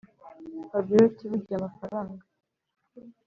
[0.69, 2.23] fabiora ati”burya amafaranga